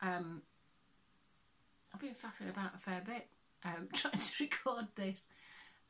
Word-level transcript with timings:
um, 0.00 0.42
I've 1.92 2.00
been 2.00 2.14
faffing 2.14 2.50
about 2.50 2.74
a 2.74 2.78
fair 2.78 3.02
bit 3.04 3.26
um, 3.64 3.88
trying 3.92 4.18
to 4.18 4.32
record 4.40 4.86
this, 4.96 5.26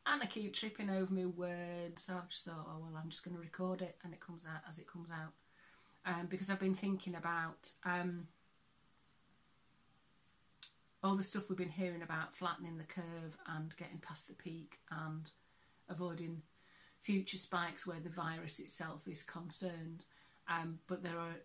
and 0.07 0.23
I 0.23 0.27
keep 0.27 0.55
tripping 0.55 0.91
over 0.91 1.13
my 1.13 1.27
words. 1.27 2.05
So 2.05 2.15
I've 2.15 2.29
just 2.29 2.45
thought, 2.45 2.67
oh 2.69 2.79
well, 2.81 3.01
I'm 3.03 3.11
just 3.11 3.25
going 3.25 3.37
to 3.37 3.43
record 3.43 3.83
it, 3.83 3.97
and 4.05 4.13
it 4.13 4.21
comes 4.21 4.45
out 4.45 4.63
as 4.69 4.79
it 4.79 4.87
comes 4.87 5.11
out. 5.11 5.33
Um, 6.07 6.27
because 6.31 6.49
I've 6.51 6.61
been 6.61 6.75
thinking 6.75 7.15
about 7.15 7.73
um, 7.85 8.29
all 11.03 11.17
the 11.17 11.23
stuff 11.23 11.49
we've 11.49 11.59
been 11.59 11.69
hearing 11.69 12.03
about 12.03 12.35
flattening 12.35 12.79
the 12.79 12.85
curve 12.85 13.37
and 13.47 13.77
getting 13.77 13.99
past 13.99 14.29
the 14.29 14.35
peak 14.35 14.79
and 14.91 15.31
avoiding 15.89 16.43
future 16.99 17.37
spikes 17.37 17.87
where 17.87 18.01
the 18.01 18.11
virus 18.11 18.61
itself 18.61 19.09
is 19.09 19.23
concerned. 19.23 20.05
Um, 20.49 20.81
but 20.87 21.03
there 21.03 21.19
are 21.19 21.37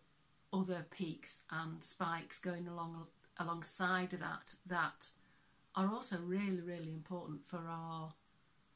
other 0.55 0.85
peaks 0.89 1.43
and 1.51 1.83
spikes 1.83 2.39
going 2.39 2.67
along 2.67 3.07
alongside 3.37 4.11
that 4.11 4.55
that 4.65 5.09
are 5.75 5.91
also 5.91 6.17
really, 6.19 6.61
really 6.61 6.89
important 6.89 7.43
for 7.43 7.67
our 7.67 8.13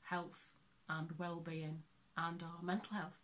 health 0.10 0.50
and 0.90 1.14
well-being 1.18 1.84
and 2.18 2.44
our 2.44 2.62
mental 2.62 2.98
health. 2.98 3.18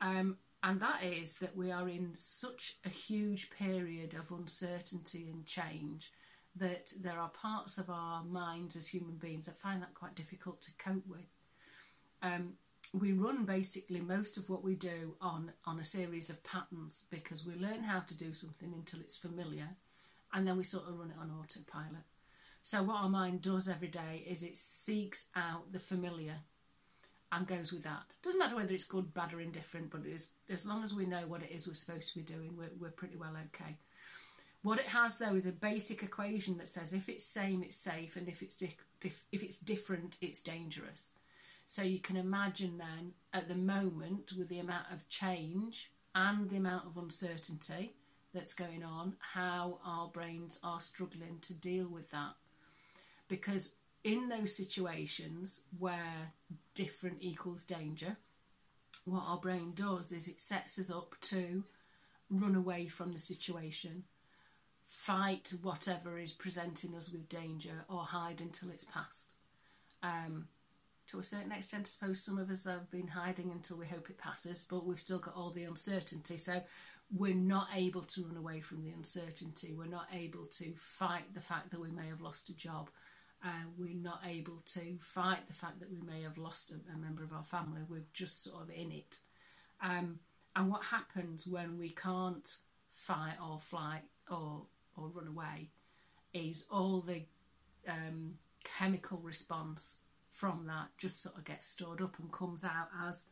Um, 0.00 0.38
and 0.62 0.80
that 0.80 1.04
is 1.04 1.36
that 1.36 1.56
we 1.56 1.70
are 1.70 1.88
in 1.88 2.14
such 2.16 2.76
a 2.84 2.88
huge 2.88 3.50
period 3.50 4.14
of 4.14 4.32
uncertainty 4.32 5.28
and 5.32 5.46
change 5.46 6.10
that 6.56 6.92
there 7.00 7.18
are 7.18 7.28
parts 7.30 7.78
of 7.78 7.88
our 7.88 8.24
minds 8.24 8.74
as 8.74 8.88
human 8.88 9.16
beings 9.16 9.46
that 9.46 9.58
find 9.58 9.80
that 9.82 9.94
quite 9.94 10.16
difficult 10.16 10.60
to 10.62 10.72
cope 10.76 11.06
with. 11.06 11.28
Um, 12.22 12.54
we 12.92 13.12
run 13.12 13.44
basically 13.44 14.00
most 14.00 14.36
of 14.36 14.48
what 14.48 14.64
we 14.64 14.74
do 14.74 15.14
on 15.20 15.52
on 15.64 15.78
a 15.78 15.84
series 15.84 16.28
of 16.28 16.42
patterns 16.42 17.06
because 17.10 17.44
we 17.44 17.54
learn 17.54 17.84
how 17.84 18.00
to 18.00 18.16
do 18.16 18.34
something 18.34 18.72
until 18.74 19.00
it's 19.00 19.16
familiar 19.16 19.68
and 20.32 20.46
then 20.46 20.56
we 20.56 20.64
sort 20.64 20.88
of 20.88 20.98
run 20.98 21.10
it 21.10 21.16
on 21.20 21.30
autopilot. 21.30 22.04
So 22.62 22.82
what 22.82 22.96
our 22.96 23.08
mind 23.08 23.42
does 23.42 23.68
every 23.68 23.88
day 23.88 24.24
is 24.28 24.42
it 24.42 24.56
seeks 24.56 25.28
out 25.34 25.72
the 25.72 25.78
familiar 25.78 26.38
and 27.32 27.46
goes 27.46 27.72
with 27.72 27.84
that. 27.84 28.16
Doesn't 28.22 28.38
matter 28.38 28.56
whether 28.56 28.74
it's 28.74 28.84
good 28.84 29.14
bad 29.14 29.32
or 29.32 29.40
indifferent 29.40 29.90
but 29.90 30.02
as 30.48 30.66
long 30.66 30.82
as 30.82 30.92
we 30.92 31.06
know 31.06 31.26
what 31.26 31.42
it 31.42 31.50
is 31.50 31.66
we're 31.66 31.74
supposed 31.74 32.12
to 32.12 32.18
be 32.18 32.24
doing 32.24 32.56
we're, 32.56 32.70
we're 32.78 32.90
pretty 32.90 33.16
well 33.16 33.36
okay. 33.54 33.76
What 34.62 34.80
it 34.80 34.86
has 34.86 35.18
though 35.18 35.36
is 35.36 35.46
a 35.46 35.52
basic 35.52 36.02
equation 36.02 36.58
that 36.58 36.68
says 36.68 36.92
if 36.92 37.08
it's 37.08 37.24
same 37.24 37.62
it's 37.62 37.76
safe 37.76 38.16
and 38.16 38.28
if 38.28 38.42
it's 38.42 38.56
di- 38.56 38.76
if 39.00 39.42
it's 39.42 39.58
different 39.58 40.16
it's 40.20 40.42
dangerous 40.42 41.14
so 41.70 41.82
you 41.82 42.00
can 42.00 42.16
imagine 42.16 42.78
then 42.78 43.12
at 43.32 43.46
the 43.46 43.54
moment, 43.54 44.32
with 44.36 44.48
the 44.48 44.58
amount 44.58 44.86
of 44.92 45.08
change 45.08 45.92
and 46.16 46.50
the 46.50 46.56
amount 46.56 46.84
of 46.84 46.96
uncertainty 46.96 47.92
that's 48.34 48.54
going 48.54 48.82
on, 48.82 49.14
how 49.34 49.78
our 49.86 50.08
brains 50.08 50.58
are 50.64 50.80
struggling 50.80 51.38
to 51.42 51.54
deal 51.54 51.86
with 51.86 52.10
that. 52.10 52.32
Because 53.28 53.76
in 54.02 54.28
those 54.28 54.56
situations 54.56 55.62
where 55.78 56.32
different 56.74 57.18
equals 57.20 57.64
danger, 57.64 58.16
what 59.04 59.22
our 59.24 59.38
brain 59.38 59.70
does 59.72 60.10
is 60.10 60.26
it 60.26 60.40
sets 60.40 60.76
us 60.76 60.90
up 60.90 61.14
to 61.20 61.62
run 62.28 62.56
away 62.56 62.88
from 62.88 63.12
the 63.12 63.20
situation, 63.20 64.02
fight 64.84 65.52
whatever 65.62 66.18
is 66.18 66.32
presenting 66.32 66.96
us 66.96 67.12
with 67.12 67.28
danger, 67.28 67.84
or 67.88 68.00
hide 68.00 68.40
until 68.40 68.70
it's 68.70 68.82
past. 68.82 69.34
Um, 70.02 70.48
to 71.10 71.18
a 71.18 71.24
certain 71.24 71.52
extent, 71.52 71.86
I 71.86 71.88
suppose 71.88 72.22
some 72.22 72.38
of 72.38 72.50
us 72.50 72.66
have 72.66 72.90
been 72.90 73.08
hiding 73.08 73.50
until 73.50 73.76
we 73.76 73.86
hope 73.86 74.10
it 74.10 74.18
passes, 74.18 74.64
but 74.68 74.86
we've 74.86 75.00
still 75.00 75.18
got 75.18 75.34
all 75.34 75.50
the 75.50 75.64
uncertainty. 75.64 76.38
So 76.38 76.62
we're 77.12 77.34
not 77.34 77.68
able 77.74 78.02
to 78.02 78.24
run 78.24 78.36
away 78.36 78.60
from 78.60 78.82
the 78.84 78.90
uncertainty. 78.90 79.74
We're 79.76 79.86
not 79.86 80.06
able 80.12 80.46
to 80.46 80.72
fight 80.76 81.34
the 81.34 81.40
fact 81.40 81.70
that 81.70 81.80
we 81.80 81.90
may 81.90 82.08
have 82.08 82.20
lost 82.20 82.48
a 82.48 82.56
job. 82.56 82.90
Uh, 83.44 83.64
we're 83.76 83.94
not 83.94 84.20
able 84.26 84.62
to 84.74 84.98
fight 85.00 85.46
the 85.48 85.54
fact 85.54 85.80
that 85.80 85.90
we 85.90 86.00
may 86.00 86.22
have 86.22 86.38
lost 86.38 86.70
a, 86.70 86.74
a 86.94 86.96
member 86.96 87.24
of 87.24 87.32
our 87.32 87.42
family. 87.42 87.80
We're 87.88 88.04
just 88.12 88.44
sort 88.44 88.62
of 88.62 88.70
in 88.70 88.92
it. 88.92 89.18
Um, 89.82 90.20
and 90.54 90.70
what 90.70 90.84
happens 90.84 91.46
when 91.46 91.78
we 91.78 91.90
can't 91.90 92.48
fight 92.92 93.36
or 93.42 93.58
flight 93.58 94.02
or 94.30 94.66
or 94.96 95.08
run 95.08 95.28
away 95.28 95.70
is 96.34 96.66
all 96.70 97.00
the 97.00 97.22
um, 97.88 98.34
chemical 98.64 99.18
response 99.18 99.98
from 100.40 100.64
that 100.66 100.88
just 100.96 101.22
sort 101.22 101.36
of 101.36 101.44
gets 101.44 101.68
stored 101.68 102.00
up 102.00 102.18
and 102.18 102.32
comes 102.32 102.64
out 102.64 102.88
as 103.06 103.26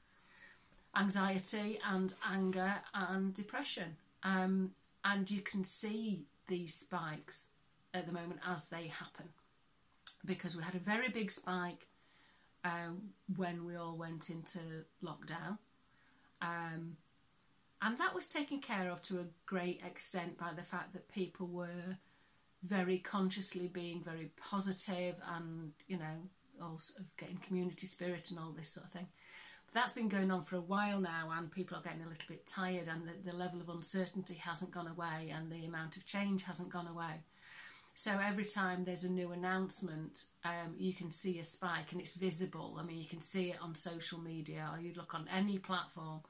anxiety 0.94 1.78
and 1.88 2.12
anger 2.30 2.74
and 2.92 3.32
depression. 3.32 3.96
Um, 4.22 4.72
and 5.02 5.30
you 5.30 5.40
can 5.40 5.64
see 5.64 6.24
these 6.48 6.74
spikes 6.74 7.48
at 7.94 8.06
the 8.06 8.12
moment 8.12 8.40
as 8.46 8.66
they 8.66 8.88
happen 8.88 9.30
because 10.26 10.54
we 10.54 10.62
had 10.62 10.74
a 10.74 10.78
very 10.78 11.08
big 11.08 11.30
spike 11.30 11.88
um, 12.62 13.14
when 13.36 13.64
we 13.64 13.74
all 13.74 13.96
went 13.96 14.28
into 14.28 14.58
lockdown. 15.02 15.56
Um, 16.42 16.98
and 17.80 17.96
that 17.96 18.14
was 18.14 18.28
taken 18.28 18.60
care 18.60 18.90
of 18.90 19.00
to 19.04 19.20
a 19.20 19.26
great 19.46 19.80
extent 19.82 20.36
by 20.36 20.50
the 20.54 20.62
fact 20.62 20.92
that 20.92 21.08
people 21.08 21.46
were 21.46 21.96
very 22.62 22.98
consciously 22.98 23.66
being 23.66 24.02
very 24.02 24.30
positive 24.36 25.14
and, 25.34 25.72
you 25.86 25.96
know, 25.96 26.28
all 26.62 26.78
sort 26.78 27.00
of 27.00 27.16
getting 27.16 27.38
community 27.38 27.86
spirit 27.86 28.30
and 28.30 28.38
all 28.38 28.52
this 28.56 28.72
sort 28.72 28.86
of 28.86 28.92
thing. 28.92 29.08
But 29.66 29.80
that's 29.80 29.92
been 29.92 30.08
going 30.08 30.30
on 30.30 30.44
for 30.44 30.56
a 30.56 30.60
while 30.60 31.00
now, 31.00 31.30
and 31.36 31.50
people 31.50 31.76
are 31.76 31.82
getting 31.82 32.02
a 32.02 32.08
little 32.08 32.24
bit 32.28 32.46
tired, 32.46 32.88
and 32.88 33.06
the, 33.06 33.30
the 33.30 33.36
level 33.36 33.60
of 33.60 33.68
uncertainty 33.68 34.34
hasn't 34.34 34.70
gone 34.70 34.86
away, 34.86 35.32
and 35.34 35.50
the 35.50 35.66
amount 35.66 35.96
of 35.96 36.06
change 36.06 36.44
hasn't 36.44 36.70
gone 36.70 36.86
away. 36.86 37.22
So 37.94 38.12
every 38.12 38.44
time 38.44 38.84
there's 38.84 39.02
a 39.02 39.10
new 39.10 39.32
announcement, 39.32 40.26
um, 40.44 40.76
you 40.78 40.94
can 40.94 41.10
see 41.10 41.40
a 41.40 41.44
spike, 41.44 41.90
and 41.90 42.00
it's 42.00 42.14
visible. 42.14 42.76
I 42.78 42.84
mean, 42.84 42.96
you 42.96 43.08
can 43.08 43.20
see 43.20 43.50
it 43.50 43.56
on 43.60 43.74
social 43.74 44.20
media, 44.20 44.70
or 44.72 44.80
you 44.80 44.92
look 44.94 45.14
on 45.14 45.28
any 45.34 45.58
platform. 45.58 46.20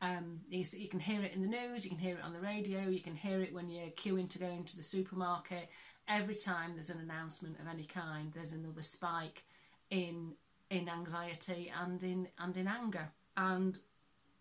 Um, 0.00 0.40
you, 0.48 0.64
you, 0.72 0.88
can 0.88 1.00
hear 1.00 1.20
it 1.20 1.34
in 1.34 1.42
the 1.42 1.48
news, 1.48 1.84
you 1.84 1.90
can 1.90 1.98
hear 1.98 2.16
it 2.16 2.24
on 2.24 2.32
the 2.32 2.38
radio, 2.38 2.88
you 2.88 3.00
can 3.00 3.16
hear 3.16 3.42
it 3.42 3.52
when 3.52 3.68
you're 3.68 3.88
queuing 3.88 4.30
to 4.30 4.38
go 4.38 4.46
into 4.46 4.76
the 4.76 4.82
supermarket. 4.82 5.68
Every 6.08 6.36
time 6.36 6.74
there's 6.74 6.90
an 6.90 7.00
announcement 7.00 7.58
of 7.60 7.66
any 7.66 7.84
kind, 7.84 8.32
there's 8.32 8.52
another 8.52 8.82
spike 8.82 9.42
in 9.90 10.34
in 10.70 10.88
anxiety 10.88 11.72
and 11.76 12.02
in 12.02 12.28
and 12.38 12.56
in 12.56 12.68
anger. 12.68 13.10
And 13.36 13.78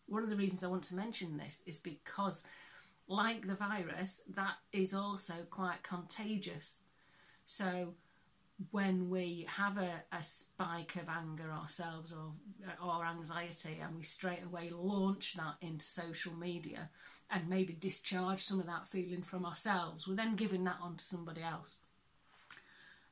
one 0.07 0.23
of 0.23 0.29
the 0.29 0.35
reasons 0.35 0.63
I 0.63 0.67
want 0.67 0.83
to 0.85 0.95
mention 0.95 1.37
this 1.37 1.61
is 1.65 1.79
because, 1.79 2.43
like 3.07 3.47
the 3.47 3.55
virus, 3.55 4.21
that 4.35 4.55
is 4.71 4.93
also 4.93 5.33
quite 5.49 5.83
contagious. 5.83 6.81
So 7.45 7.95
when 8.71 9.09
we 9.09 9.47
have 9.49 9.77
a, 9.77 10.03
a 10.11 10.21
spike 10.21 10.95
of 10.97 11.07
anger 11.07 11.51
ourselves 11.51 12.13
or 12.13 12.33
or 12.85 13.05
anxiety 13.05 13.79
and 13.81 13.95
we 13.95 14.03
straight 14.03 14.43
away 14.43 14.69
launch 14.69 15.35
that 15.35 15.55
into 15.61 15.85
social 15.85 16.33
media 16.33 16.89
and 17.31 17.47
maybe 17.47 17.73
discharge 17.73 18.41
some 18.41 18.59
of 18.59 18.65
that 18.65 18.87
feeling 18.87 19.23
from 19.23 19.45
ourselves, 19.45 20.07
we're 20.07 20.15
then 20.15 20.35
giving 20.35 20.63
that 20.65 20.77
on 20.81 20.95
to 20.97 21.03
somebody 21.03 21.41
else 21.41 21.77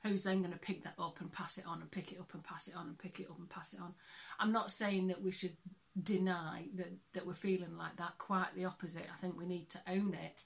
who's 0.08 0.24
then 0.24 0.40
going 0.40 0.54
to 0.54 0.60
pick 0.60 0.84
that 0.84 0.96
up 1.00 1.20
and 1.22 1.32
pass 1.32 1.58
it 1.58 1.66
on 1.68 1.82
and 1.82 1.92
pick 1.92 2.12
it 2.12 2.20
up 2.20 2.34
and 2.34 2.44
pass 2.44 2.68
it 2.68 2.76
on 2.76 2.88
and 2.88 2.98
pick 2.98 3.20
it 3.20 3.28
up 3.30 3.38
and 3.38 3.50
pass 3.50 3.74
it 3.74 3.80
on. 3.80 3.94
I'm 4.40 4.52
not 4.52 4.72
saying 4.72 5.08
that 5.08 5.22
we 5.22 5.32
should 5.32 5.56
deny 6.02 6.66
that, 6.76 6.94
that 7.14 7.26
we're 7.26 7.34
feeling 7.34 7.78
like 7.78 7.98
that, 7.98 8.18
quite 8.18 8.56
the 8.56 8.66
opposite. 8.66 9.08
I 9.14 9.20
think 9.20 9.38
we 9.38 9.46
need 9.46 9.70
to 9.72 9.80
own 9.88 10.14
it, 10.14 10.44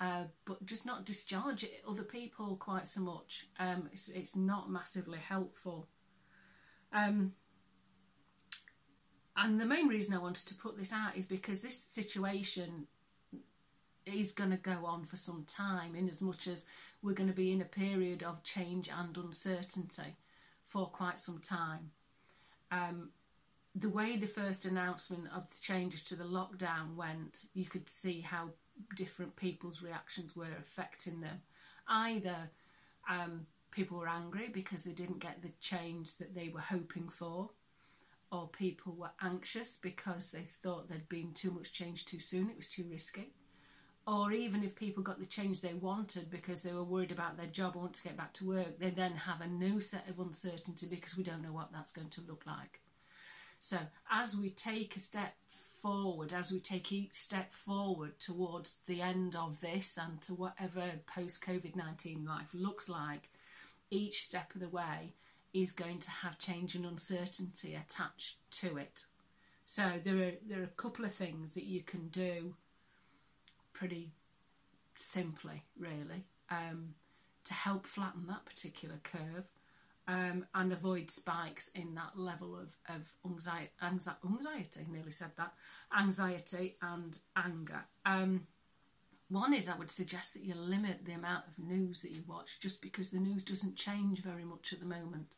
uh, 0.00 0.24
but 0.44 0.64
just 0.66 0.86
not 0.86 1.04
discharge 1.04 1.64
it 1.64 1.82
other 1.88 2.02
people 2.02 2.56
quite 2.56 2.88
so 2.88 3.00
much. 3.00 3.46
Um, 3.58 3.88
it's, 3.92 4.08
it's 4.08 4.36
not 4.36 4.70
massively 4.70 5.18
helpful. 5.18 5.88
Um, 6.92 7.32
and 9.36 9.60
the 9.60 9.66
main 9.66 9.88
reason 9.88 10.14
I 10.14 10.20
wanted 10.20 10.46
to 10.48 10.54
put 10.54 10.78
this 10.78 10.92
out 10.92 11.16
is 11.16 11.26
because 11.26 11.60
this 11.60 11.78
situation 11.78 12.86
is 14.06 14.32
going 14.32 14.50
to 14.50 14.56
go 14.56 14.84
on 14.84 15.04
for 15.04 15.16
some 15.16 15.44
time, 15.48 15.94
in 15.94 16.08
as 16.08 16.20
much 16.20 16.46
as 16.46 16.66
we're 17.02 17.14
going 17.14 17.28
to 17.28 17.34
be 17.34 17.52
in 17.52 17.60
a 17.60 17.66
period 17.66 18.22
of 18.22 18.42
change 18.42 18.88
and 18.88 19.16
uncertainty 19.16 20.16
for 20.64 20.86
quite 20.86 21.20
some 21.20 21.38
time. 21.38 21.90
Um, 22.70 23.10
the 23.74 23.88
way 23.88 24.16
the 24.16 24.26
first 24.26 24.64
announcement 24.64 25.28
of 25.34 25.48
the 25.50 25.60
changes 25.60 26.02
to 26.04 26.16
the 26.16 26.24
lockdown 26.24 26.94
went, 26.96 27.46
you 27.54 27.66
could 27.66 27.88
see 27.88 28.20
how 28.20 28.50
different 28.94 29.36
people's 29.36 29.82
reactions 29.82 30.36
were 30.36 30.56
affecting 30.58 31.20
them. 31.20 31.42
Either 31.88 32.50
um, 33.10 33.46
people 33.70 33.98
were 33.98 34.08
angry 34.08 34.48
because 34.48 34.84
they 34.84 34.92
didn't 34.92 35.18
get 35.18 35.42
the 35.42 35.52
change 35.60 36.16
that 36.18 36.34
they 36.34 36.48
were 36.48 36.60
hoping 36.60 37.08
for, 37.08 37.50
or 38.30 38.48
people 38.48 38.94
were 38.94 39.12
anxious 39.22 39.76
because 39.80 40.30
they 40.30 40.46
thought 40.62 40.88
there'd 40.88 41.08
been 41.08 41.32
too 41.32 41.50
much 41.50 41.72
change 41.72 42.04
too 42.04 42.20
soon, 42.20 42.50
it 42.50 42.56
was 42.56 42.68
too 42.68 42.84
risky 42.90 43.32
or 44.06 44.32
even 44.32 44.62
if 44.62 44.76
people 44.76 45.02
got 45.02 45.18
the 45.18 45.26
change 45.26 45.60
they 45.60 45.72
wanted 45.72 46.30
because 46.30 46.62
they 46.62 46.72
were 46.72 46.84
worried 46.84 47.12
about 47.12 47.36
their 47.36 47.46
job 47.46 47.74
or 47.74 47.80
want 47.80 47.94
to 47.94 48.02
get 48.02 48.16
back 48.16 48.34
to 48.34 48.46
work, 48.46 48.78
they 48.78 48.90
then 48.90 49.12
have 49.12 49.40
a 49.40 49.46
new 49.46 49.80
set 49.80 50.08
of 50.08 50.20
uncertainty 50.20 50.86
because 50.88 51.16
we 51.16 51.24
don't 51.24 51.42
know 51.42 51.52
what 51.52 51.72
that's 51.72 51.92
going 51.92 52.10
to 52.10 52.20
look 52.28 52.44
like. 52.46 52.80
So, 53.60 53.78
as 54.10 54.36
we 54.36 54.50
take 54.50 54.94
a 54.94 55.00
step 55.00 55.34
forward, 55.80 56.34
as 56.34 56.52
we 56.52 56.60
take 56.60 56.92
each 56.92 57.14
step 57.14 57.52
forward 57.52 58.18
towards 58.20 58.76
the 58.86 59.00
end 59.00 59.34
of 59.36 59.60
this 59.60 59.98
and 59.98 60.20
to 60.22 60.34
whatever 60.34 60.82
post 61.06 61.42
COVID 61.42 61.74
19 61.74 62.26
life 62.26 62.50
looks 62.52 62.90
like, 62.90 63.30
each 63.90 64.24
step 64.24 64.54
of 64.54 64.60
the 64.60 64.68
way 64.68 65.14
is 65.54 65.72
going 65.72 66.00
to 66.00 66.10
have 66.10 66.38
change 66.38 66.74
and 66.74 66.84
uncertainty 66.84 67.74
attached 67.74 68.36
to 68.50 68.76
it. 68.76 69.06
So 69.64 69.92
there 70.04 70.16
are 70.16 70.32
there 70.46 70.60
are 70.60 70.64
a 70.64 70.78
couple 70.82 71.06
of 71.06 71.14
things 71.14 71.54
that 71.54 71.64
you 71.64 71.80
can 71.80 72.08
do 72.08 72.54
pretty 73.74 74.12
simply, 74.94 75.64
really, 75.78 76.24
um, 76.50 76.94
to 77.44 77.52
help 77.52 77.86
flatten 77.86 78.26
that 78.28 78.46
particular 78.46 78.96
curve 79.02 79.50
um, 80.06 80.46
and 80.54 80.72
avoid 80.72 81.10
spikes 81.10 81.68
in 81.68 81.94
that 81.94 82.18
level 82.18 82.56
of, 82.56 82.76
of 82.88 83.02
anxiety, 83.24 83.70
anxiety, 83.82 84.86
nearly 84.90 85.10
said 85.10 85.32
that, 85.36 85.52
anxiety 85.98 86.76
and 86.80 87.18
anger. 87.36 87.84
Um, 88.06 88.46
one 89.28 89.54
is 89.54 89.68
I 89.68 89.76
would 89.76 89.90
suggest 89.90 90.34
that 90.34 90.44
you 90.44 90.54
limit 90.54 91.04
the 91.04 91.14
amount 91.14 91.44
of 91.48 91.58
news 91.58 92.02
that 92.02 92.12
you 92.12 92.22
watch 92.26 92.60
just 92.60 92.82
because 92.82 93.10
the 93.10 93.18
news 93.18 93.42
doesn't 93.42 93.76
change 93.76 94.20
very 94.20 94.44
much 94.44 94.72
at 94.72 94.80
the 94.80 94.86
moment. 94.86 95.34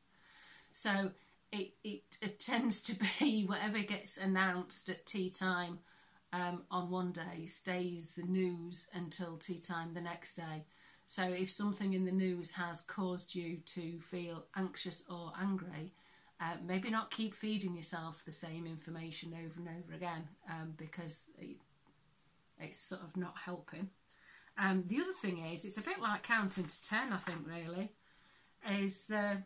So 0.72 1.12
it, 1.52 1.74
it, 1.84 2.02
it 2.20 2.40
tends 2.40 2.82
to 2.84 2.96
be 3.20 3.44
whatever 3.46 3.78
gets 3.78 4.16
announced 4.16 4.88
at 4.88 5.06
tea 5.06 5.30
time 5.30 5.78
um, 6.36 6.62
on 6.70 6.90
one 6.90 7.12
day 7.12 7.46
stays 7.46 8.10
the 8.10 8.22
news 8.22 8.88
until 8.92 9.38
tea 9.38 9.58
time 9.58 9.94
the 9.94 10.00
next 10.00 10.34
day. 10.34 10.64
So 11.06 11.24
if 11.24 11.50
something 11.50 11.94
in 11.94 12.04
the 12.04 12.12
news 12.12 12.52
has 12.54 12.82
caused 12.82 13.34
you 13.34 13.58
to 13.74 14.00
feel 14.00 14.44
anxious 14.54 15.04
or 15.08 15.32
angry, 15.40 15.92
uh, 16.40 16.56
maybe 16.66 16.90
not 16.90 17.10
keep 17.10 17.34
feeding 17.34 17.74
yourself 17.74 18.22
the 18.24 18.32
same 18.32 18.66
information 18.66 19.32
over 19.32 19.60
and 19.60 19.68
over 19.68 19.94
again 19.94 20.28
um, 20.50 20.74
because 20.76 21.30
it, 21.38 21.56
it's 22.60 22.78
sort 22.78 23.02
of 23.02 23.16
not 23.16 23.34
helping. 23.44 23.88
Um, 24.58 24.84
the 24.86 25.00
other 25.00 25.12
thing 25.12 25.38
is, 25.46 25.64
it's 25.64 25.78
a 25.78 25.82
bit 25.82 26.00
like 26.00 26.22
counting 26.22 26.64
to 26.64 26.84
10, 26.84 27.12
I 27.12 27.18
think, 27.18 27.46
really, 27.46 27.92
is 28.82 29.10
uh, 29.10 29.36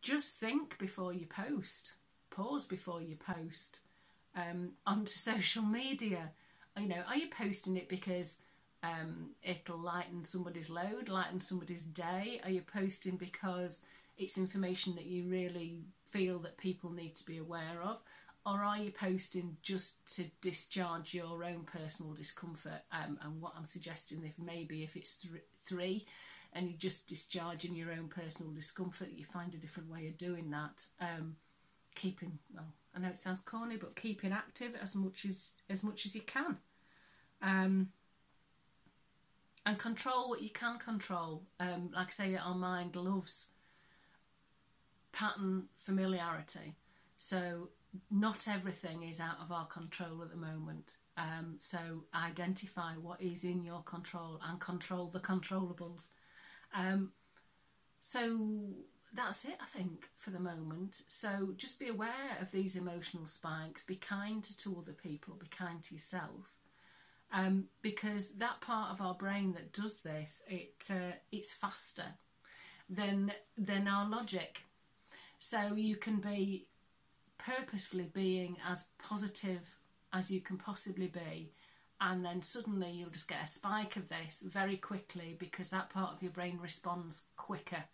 just 0.00 0.38
think 0.38 0.78
before 0.78 1.12
you 1.12 1.26
post, 1.26 1.94
pause 2.30 2.64
before 2.64 3.02
you 3.02 3.16
post 3.16 3.80
um, 4.34 4.72
onto 4.86 5.12
social 5.12 5.62
media. 5.62 6.30
You 6.78 6.88
know, 6.88 7.02
are 7.08 7.16
you 7.16 7.28
posting 7.28 7.76
it 7.76 7.88
because 7.88 8.40
um, 8.82 9.30
it'll 9.42 9.78
lighten 9.78 10.24
somebody's 10.24 10.70
load, 10.70 11.08
lighten 11.08 11.40
somebody's 11.40 11.84
day? 11.84 12.40
Are 12.44 12.50
you 12.50 12.62
posting 12.62 13.16
because 13.16 13.82
it's 14.16 14.38
information 14.38 14.94
that 14.96 15.06
you 15.06 15.24
really 15.28 15.80
feel 16.04 16.38
that 16.40 16.56
people 16.56 16.90
need 16.90 17.14
to 17.16 17.26
be 17.26 17.38
aware 17.38 17.80
of? 17.82 17.98
Or 18.46 18.64
are 18.64 18.78
you 18.78 18.92
posting 18.92 19.56
just 19.62 20.16
to 20.16 20.24
discharge 20.40 21.12
your 21.12 21.44
own 21.44 21.64
personal 21.64 22.14
discomfort? 22.14 22.82
Um, 22.92 23.18
and 23.22 23.40
what 23.40 23.52
I'm 23.56 23.66
suggesting, 23.66 24.22
if 24.24 24.38
maybe 24.38 24.82
if 24.82 24.96
it's 24.96 25.16
th- 25.18 25.42
three 25.62 26.06
and 26.52 26.68
you're 26.68 26.78
just 26.78 27.08
discharging 27.08 27.74
your 27.74 27.92
own 27.92 28.08
personal 28.08 28.52
discomfort, 28.52 29.08
you 29.14 29.24
find 29.24 29.52
a 29.52 29.58
different 29.58 29.90
way 29.90 30.08
of 30.08 30.16
doing 30.16 30.50
that. 30.50 30.86
Um, 31.00 31.36
keeping 31.94 32.38
well, 32.54 32.72
I 32.98 33.02
know 33.02 33.08
it 33.10 33.18
sounds 33.18 33.40
corny, 33.40 33.76
but 33.76 33.94
keeping 33.94 34.32
active 34.32 34.72
as 34.80 34.94
much 34.96 35.24
as 35.24 35.52
as 35.70 35.84
much 35.84 36.04
as 36.04 36.14
you 36.14 36.22
can. 36.22 36.56
Um, 37.40 37.90
and 39.64 39.78
control 39.78 40.28
what 40.28 40.42
you 40.42 40.50
can 40.50 40.78
control. 40.78 41.44
Um, 41.60 41.90
like 41.94 42.08
I 42.08 42.10
say, 42.10 42.36
our 42.36 42.54
mind 42.54 42.96
loves 42.96 43.48
pattern 45.12 45.64
familiarity. 45.76 46.74
So 47.18 47.68
not 48.10 48.48
everything 48.48 49.02
is 49.02 49.20
out 49.20 49.38
of 49.40 49.52
our 49.52 49.66
control 49.66 50.22
at 50.22 50.30
the 50.30 50.36
moment. 50.36 50.96
Um, 51.16 51.56
so 51.58 52.04
identify 52.14 52.94
what 52.94 53.20
is 53.20 53.44
in 53.44 53.62
your 53.62 53.82
control 53.82 54.40
and 54.44 54.60
control 54.60 55.06
the 55.06 55.20
controllables. 55.20 56.08
Um, 56.74 57.12
so 58.00 58.70
that's 59.14 59.44
it, 59.44 59.56
I 59.60 59.66
think, 59.66 60.08
for 60.16 60.30
the 60.30 60.40
moment. 60.40 61.02
So 61.08 61.54
just 61.56 61.80
be 61.80 61.88
aware 61.88 62.38
of 62.40 62.50
these 62.50 62.76
emotional 62.76 63.26
spikes. 63.26 63.84
Be 63.84 63.96
kind 63.96 64.44
to 64.44 64.76
other 64.78 64.92
people. 64.92 65.34
Be 65.34 65.46
kind 65.46 65.82
to 65.84 65.94
yourself 65.94 66.58
um, 67.32 67.64
because 67.82 68.32
that 68.36 68.60
part 68.60 68.90
of 68.90 69.00
our 69.00 69.14
brain 69.14 69.52
that 69.52 69.72
does 69.72 70.00
this, 70.00 70.42
it 70.48 70.74
uh, 70.90 71.12
it's 71.30 71.52
faster 71.52 72.14
than 72.88 73.32
than 73.56 73.86
our 73.88 74.08
logic. 74.08 74.64
So 75.38 75.74
you 75.74 75.96
can 75.96 76.16
be 76.16 76.66
purposefully 77.38 78.10
being 78.12 78.56
as 78.66 78.86
positive 78.98 79.76
as 80.12 80.30
you 80.30 80.40
can 80.40 80.56
possibly 80.56 81.06
be, 81.06 81.52
and 82.00 82.24
then 82.24 82.42
suddenly 82.42 82.90
you'll 82.90 83.10
just 83.10 83.28
get 83.28 83.44
a 83.44 83.48
spike 83.48 83.96
of 83.96 84.08
this 84.08 84.42
very 84.46 84.76
quickly 84.76 85.36
because 85.38 85.70
that 85.70 85.90
part 85.90 86.14
of 86.14 86.22
your 86.22 86.32
brain 86.32 86.58
responds 86.60 87.26
quicker 87.36 87.84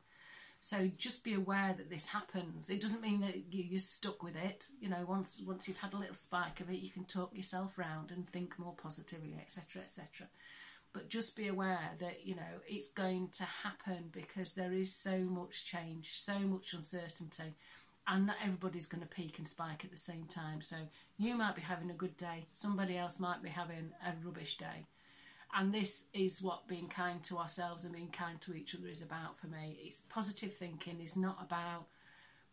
so 0.64 0.90
just 0.96 1.24
be 1.24 1.34
aware 1.34 1.74
that 1.76 1.90
this 1.90 2.08
happens. 2.08 2.70
It 2.70 2.80
doesn't 2.80 3.02
mean 3.02 3.20
that 3.20 3.36
you're 3.50 3.78
stuck 3.78 4.22
with 4.22 4.34
it. 4.34 4.70
You 4.80 4.88
know, 4.88 5.04
once 5.06 5.42
once 5.46 5.68
you've 5.68 5.80
had 5.80 5.92
a 5.92 5.98
little 5.98 6.14
spike 6.14 6.58
of 6.60 6.70
it, 6.70 6.78
you 6.78 6.88
can 6.88 7.04
talk 7.04 7.36
yourself 7.36 7.76
round 7.76 8.10
and 8.10 8.26
think 8.26 8.58
more 8.58 8.72
positively, 8.72 9.36
etc., 9.38 9.82
etc. 9.82 10.26
But 10.94 11.10
just 11.10 11.36
be 11.36 11.48
aware 11.48 11.90
that 11.98 12.26
you 12.26 12.34
know 12.34 12.62
it's 12.66 12.88
going 12.88 13.28
to 13.34 13.44
happen 13.44 14.08
because 14.10 14.54
there 14.54 14.72
is 14.72 14.96
so 14.96 15.18
much 15.18 15.66
change, 15.66 16.12
so 16.12 16.38
much 16.38 16.72
uncertainty, 16.72 17.52
and 18.06 18.26
not 18.26 18.36
everybody's 18.42 18.88
going 18.88 19.02
to 19.02 19.14
peak 19.14 19.36
and 19.36 19.46
spike 19.46 19.84
at 19.84 19.90
the 19.90 19.98
same 19.98 20.24
time. 20.30 20.62
So 20.62 20.76
you 21.18 21.34
might 21.34 21.56
be 21.56 21.60
having 21.60 21.90
a 21.90 21.94
good 21.94 22.16
day, 22.16 22.46
somebody 22.52 22.96
else 22.96 23.20
might 23.20 23.42
be 23.42 23.50
having 23.50 23.90
a 24.02 24.14
rubbish 24.24 24.56
day. 24.56 24.86
And 25.56 25.72
this 25.72 26.08
is 26.12 26.42
what 26.42 26.66
being 26.66 26.88
kind 26.88 27.22
to 27.24 27.38
ourselves 27.38 27.84
and 27.84 27.94
being 27.94 28.10
kind 28.10 28.40
to 28.40 28.54
each 28.54 28.74
other 28.74 28.88
is 28.88 29.02
about 29.02 29.38
for 29.38 29.46
me. 29.46 29.78
It's 29.84 30.00
positive 30.08 30.52
thinking 30.52 31.00
is 31.00 31.16
not 31.16 31.38
about 31.40 31.86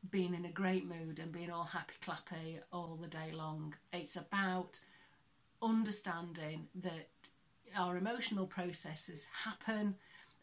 being 0.09 0.35
in 0.35 0.45
a 0.45 0.51
great 0.51 0.85
mood 0.85 1.17
and 1.17 1.31
being 1.31 1.51
all 1.51 1.63
happy 1.63 1.95
clappy 2.05 2.59
all 2.71 2.99
the 3.01 3.07
day 3.07 3.31
long. 3.33 3.73
It's 3.91 4.15
about 4.15 4.81
understanding 5.63 6.67
that 6.75 7.09
our 7.75 7.97
emotional 7.97 8.45
processes 8.45 9.27
happen 9.45 9.95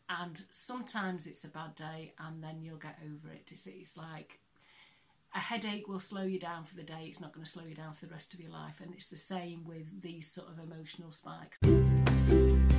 and 0.08 0.42
sometimes 0.50 1.26
it's 1.26 1.44
a 1.44 1.48
bad 1.48 1.76
day 1.76 2.14
and 2.18 2.42
then 2.42 2.62
you'll 2.62 2.76
get 2.76 2.98
over 3.04 3.32
it. 3.32 3.50
It's, 3.52 3.66
it's 3.66 3.96
like 3.96 4.40
a 5.34 5.38
headache 5.40 5.86
will 5.86 6.00
slow 6.00 6.22
you 6.22 6.40
down 6.40 6.64
for 6.64 6.74
the 6.74 6.82
day, 6.82 7.04
it's 7.06 7.20
not 7.20 7.32
going 7.32 7.44
to 7.44 7.50
slow 7.50 7.64
you 7.64 7.74
down 7.74 7.92
for 7.92 8.06
the 8.06 8.12
rest 8.12 8.34
of 8.34 8.40
your 8.40 8.50
life. 8.50 8.80
And 8.82 8.94
it's 8.94 9.08
the 9.08 9.18
same 9.18 9.64
with 9.64 10.02
these 10.02 10.32
sort 10.32 10.48
of 10.48 10.58
emotional 10.58 11.12
spikes. 11.12 11.87
Bye. 12.28 12.77